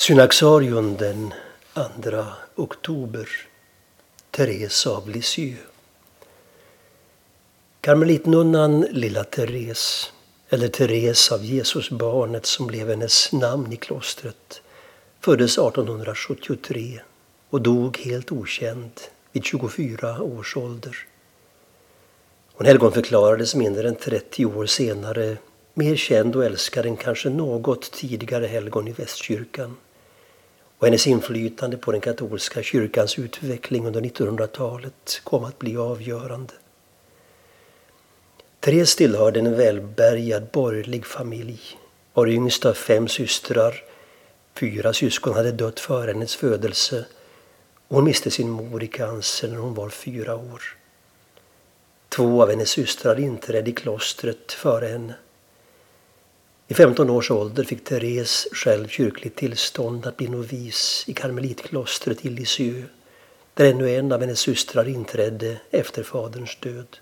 Synaxarion 0.00 0.96
den 0.96 1.34
2 1.74 2.24
oktober. 2.56 3.28
Therese 4.30 4.86
av 4.86 5.08
Lisieux. 5.08 5.60
Karmelitnunnan 7.80 8.80
Lilla 8.90 9.24
Therese, 9.24 10.12
eller 10.48 10.68
Therese 10.68 11.32
av 11.32 11.44
Jesusbarnet 11.44 12.46
som 12.46 12.66
blev 12.66 12.88
hennes 12.88 13.32
namn 13.32 13.72
i 13.72 13.76
klostret, 13.76 14.62
föddes 15.20 15.58
1873 15.58 17.00
och 17.50 17.62
dog 17.62 17.98
helt 17.98 18.32
okänd 18.32 19.00
vid 19.32 19.44
24 19.44 20.22
års 20.22 20.56
ålder. 20.56 20.96
Hon 22.52 22.66
helgonförklarades 22.66 23.54
mindre 23.54 23.88
än 23.88 23.96
30 23.96 24.46
år 24.46 24.66
senare, 24.66 25.36
mer 25.74 25.96
känd 25.96 26.36
och 26.36 26.44
älskad 26.44 26.86
än 26.86 26.96
kanske 26.96 27.28
något 27.28 27.92
tidigare 27.92 28.46
helgon 28.46 28.88
i 28.88 28.92
västkyrkan 28.92 29.76
och 30.80 30.86
hennes 30.86 31.06
inflytande 31.06 31.76
på 31.76 31.92
den 31.92 32.00
katolska 32.00 32.62
kyrkans 32.62 33.18
utveckling 33.18 33.86
under 33.86 34.00
1900-talet 34.00 35.20
kom 35.24 35.44
att 35.44 35.58
bli 35.58 35.76
avgörande. 35.76 36.52
Therese 38.60 38.96
tillhörde 38.96 39.40
en 39.40 39.56
välbärgad 39.56 40.46
borgerlig 40.52 41.06
familj, 41.06 41.60
var 42.14 42.28
yngst 42.28 42.64
av 42.64 42.72
fem 42.72 43.08
systrar. 43.08 43.84
Fyra 44.54 44.92
syskon 44.92 45.34
hade 45.34 45.52
dött 45.52 45.80
före 45.80 46.12
hennes 46.12 46.36
födelse 46.36 47.04
och 47.88 47.96
hon 47.96 48.04
miste 48.04 48.30
sin 48.30 48.50
mor 48.50 48.82
i 48.82 48.86
cancer 48.86 49.48
när 49.48 49.58
hon 49.58 49.74
var 49.74 49.88
fyra 49.88 50.36
år. 50.36 50.62
Två 52.08 52.42
av 52.42 52.50
hennes 52.50 52.70
systrar 52.70 53.20
inträdde 53.20 53.70
i 53.70 53.72
klostret 53.72 54.52
före 54.52 54.86
henne. 54.86 55.14
I 56.70 56.74
15 56.74 57.10
års 57.10 57.30
ålder 57.30 57.64
fick 57.64 57.84
Therese 57.84 58.48
själv 58.52 58.88
kyrkligt 58.88 59.36
tillstånd 59.36 60.06
att 60.06 60.16
bli 60.16 60.28
novis 60.28 61.04
i 61.06 61.12
karmelitklostret 61.12 62.26
i 62.26 62.28
Lisieux 62.28 62.88
där 63.54 63.64
ännu 63.64 63.90
en 63.90 64.12
av 64.12 64.20
hennes 64.20 64.40
systrar 64.40 64.88
inträdde 64.88 65.60
efter 65.70 66.02
faderns 66.02 66.56
död. 66.60 66.96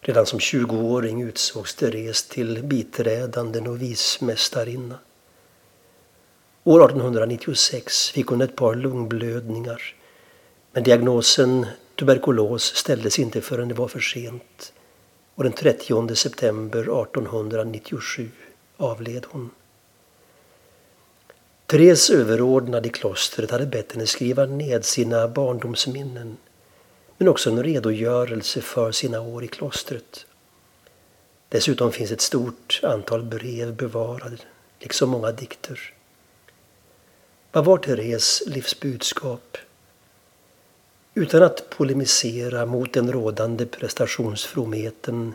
Redan 0.00 0.26
som 0.26 0.38
20-åring 0.38 1.22
utsågs 1.22 1.74
Therese 1.74 2.28
till 2.28 2.62
biträdande 2.64 3.60
novismästarinna. 3.60 4.98
År 6.64 6.84
1896 6.84 8.10
fick 8.10 8.26
hon 8.26 8.40
ett 8.40 8.56
par 8.56 8.74
lungblödningar 8.74 9.94
men 10.72 10.82
diagnosen 10.82 11.66
tuberkulos 11.96 12.74
ställdes 12.74 13.18
inte 13.18 13.40
förrän 13.40 13.68
det 13.68 13.74
var 13.74 13.88
för 13.88 14.00
sent 14.00 14.72
och 15.38 15.44
den 15.44 15.52
30 15.52 16.14
september 16.14 16.80
1897 16.80 18.30
avled 18.76 19.26
hon. 19.28 19.50
Therese 21.66 22.10
överordnade 22.10 22.88
i 22.88 22.90
klostret 22.90 23.50
hade 23.50 23.66
bett 23.66 23.92
henne 23.92 24.06
skriva 24.06 24.46
ned 24.46 24.84
sina 24.84 25.28
barndomsminnen 25.28 26.36
men 27.18 27.28
också 27.28 27.50
en 27.50 27.62
redogörelse 27.62 28.60
för 28.60 28.92
sina 28.92 29.20
år 29.20 29.44
i 29.44 29.48
klostret. 29.48 30.26
Dessutom 31.48 31.92
finns 31.92 32.10
ett 32.10 32.20
stort 32.20 32.80
antal 32.82 33.22
brev 33.22 33.74
bevarade, 33.74 34.38
liksom 34.78 35.10
många 35.10 35.32
dikter. 35.32 35.94
Vad 37.52 37.64
var 37.64 37.78
Therese 37.78 38.42
livsbudskap? 38.46 39.58
Utan 41.18 41.42
att 41.42 41.70
polemisera 41.70 42.66
mot 42.66 42.92
den 42.92 43.12
rådande 43.12 43.66
prestationsfromheten 43.66 45.34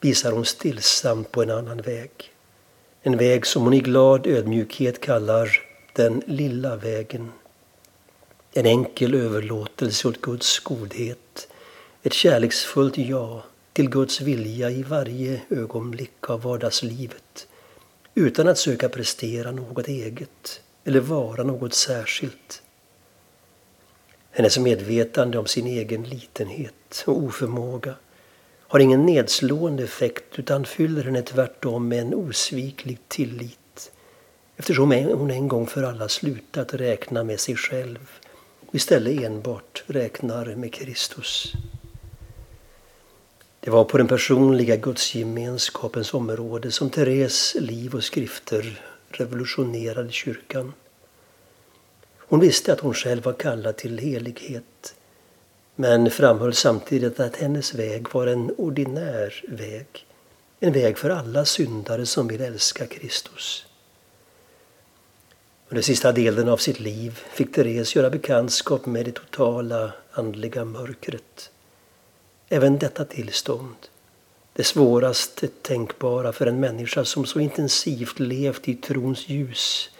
visar 0.00 0.32
hon 0.32 0.44
stillsamt 0.44 1.32
på 1.32 1.42
en 1.42 1.50
annan 1.50 1.76
väg. 1.76 2.10
En 3.02 3.16
väg 3.16 3.46
som 3.46 3.62
hon 3.62 3.74
i 3.74 3.80
glad 3.80 4.26
ödmjukhet 4.26 5.00
kallar 5.00 5.50
den 5.92 6.22
lilla 6.26 6.76
vägen. 6.76 7.32
En 8.52 8.66
enkel 8.66 9.14
överlåtelse 9.14 10.08
åt 10.08 10.20
Guds 10.20 10.58
godhet. 10.58 11.48
Ett 12.02 12.12
kärleksfullt 12.12 12.98
ja 12.98 13.44
till 13.72 13.90
Guds 13.90 14.20
vilja 14.20 14.70
i 14.70 14.82
varje 14.82 15.40
ögonblick 15.50 16.30
av 16.30 16.42
vardagslivet. 16.42 17.46
Utan 18.14 18.48
att 18.48 18.58
söka 18.58 18.88
prestera 18.88 19.50
något 19.52 19.88
eget 19.88 20.60
eller 20.84 21.00
vara 21.00 21.42
något 21.42 21.74
särskilt. 21.74 22.62
Hennes 24.36 24.58
medvetande 24.58 25.38
om 25.38 25.46
sin 25.46 25.66
egen 25.66 26.02
litenhet 26.02 27.04
och 27.06 27.16
oförmåga 27.16 27.94
har 28.60 28.80
ingen 28.80 29.06
nedslående 29.06 29.84
effekt 29.84 30.38
utan 30.38 30.64
fyller 30.64 31.04
henne 31.04 31.22
tvärtom 31.22 31.88
med 31.88 32.00
en 32.00 32.14
osviklig 32.14 32.98
tillit 33.08 33.92
eftersom 34.56 34.92
hon 34.92 35.30
en 35.30 35.48
gång 35.48 35.66
för 35.66 35.82
alla 35.82 36.08
slutat 36.08 36.74
räkna 36.74 37.24
med 37.24 37.40
sig 37.40 37.56
själv 37.56 38.10
och 38.66 38.74
istället 38.74 39.22
enbart 39.22 39.84
räknar 39.86 40.54
med 40.54 40.72
Kristus. 40.72 41.52
Det 43.60 43.70
var 43.70 43.84
på 43.84 43.98
den 43.98 44.08
personliga 44.08 44.76
gudsgemenskapens 44.76 46.14
område 46.14 46.70
som 46.70 46.90
Therese 46.90 47.56
liv 47.60 47.94
och 47.94 48.04
skrifter 48.04 48.82
revolutionerade 49.08 50.12
kyrkan. 50.12 50.72
Hon 52.28 52.40
visste 52.40 52.72
att 52.72 52.80
hon 52.80 52.94
själv 52.94 53.22
var 53.22 53.32
kallad 53.32 53.76
till 53.76 53.98
helighet 53.98 54.94
men 55.78 56.10
framhöll 56.10 56.54
samtidigt 56.54 57.20
att 57.20 57.36
hennes 57.36 57.74
väg 57.74 58.06
var 58.12 58.26
en 58.26 58.50
ordinär 58.50 59.44
väg. 59.48 59.86
En 60.60 60.72
väg 60.72 60.98
för 60.98 61.10
alla 61.10 61.44
syndare 61.44 62.06
som 62.06 62.28
vill 62.28 62.40
älska 62.40 62.86
Kristus. 62.86 63.66
Under 65.68 65.82
sista 65.82 66.12
delen 66.12 66.48
av 66.48 66.56
sitt 66.56 66.80
liv 66.80 67.20
fick 67.30 67.54
Therese 67.54 67.96
göra 67.96 68.10
bekantskap 68.10 68.86
med 68.86 69.04
det 69.04 69.12
totala 69.12 69.92
andliga 70.12 70.64
mörkret. 70.64 71.50
Även 72.48 72.78
detta 72.78 73.04
tillstånd, 73.04 73.76
det 74.52 74.64
svåraste 74.64 75.48
tänkbara 75.62 76.32
för 76.32 76.46
en 76.46 76.60
människa 76.60 77.04
som 77.04 77.26
så 77.26 77.40
intensivt 77.40 78.20
levt 78.20 78.68
i 78.68 78.74
trons 78.74 79.28
ljus, 79.28 79.90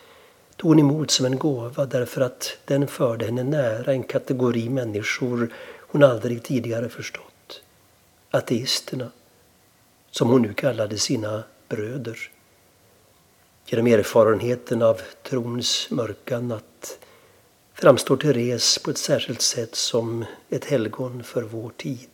tog 0.56 0.70
hon 0.70 0.78
emot 0.78 1.10
som 1.10 1.26
en 1.26 1.38
gåva 1.38 1.86
därför 1.86 2.20
att 2.20 2.58
den 2.64 2.86
förde 2.86 3.24
henne 3.24 3.42
nära 3.42 3.92
en 3.92 4.02
kategori 4.02 4.68
människor 4.68 5.52
hon 5.80 6.02
aldrig 6.02 6.42
tidigare 6.42 6.88
förstått. 6.88 7.62
Ateisterna, 8.30 9.10
som 10.10 10.28
hon 10.28 10.42
nu 10.42 10.54
kallade 10.54 10.98
sina 10.98 11.42
bröder. 11.68 12.30
Genom 13.66 13.86
erfarenheten 13.86 14.82
av 14.82 15.00
trons 15.22 15.90
mörka 15.90 16.40
natt 16.40 16.98
framstår 17.74 18.16
Therese 18.16 18.78
på 18.78 18.90
ett 18.90 18.98
särskilt 18.98 19.42
sätt 19.42 19.74
som 19.74 20.24
ett 20.48 20.64
helgon 20.64 21.22
för 21.22 21.42
vår 21.42 21.70
tid. 21.76 22.08